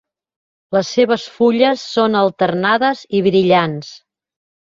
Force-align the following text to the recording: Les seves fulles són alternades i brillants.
Les 0.75 0.87
seves 0.93 1.25
fulles 1.33 1.83
són 1.97 2.17
alternades 2.21 3.05
i 3.19 3.21
brillants. 3.29 3.93